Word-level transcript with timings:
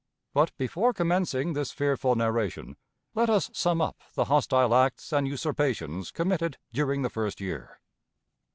But, 0.33 0.51
before 0.57 0.93
commencing 0.93 1.53
this 1.53 1.71
fearful 1.71 2.15
narration, 2.15 2.75
let 3.13 3.29
us 3.29 3.51
sum 3.53 3.81
up 3.81 4.01
the 4.15 4.25
hostile 4.25 4.73
acts 4.73 5.13
and 5.13 5.27
usurpations 5.27 6.09
committed 6.09 6.57
during 6.73 7.03
the 7.03 7.09
first 7.11 7.39
year. 7.39 7.79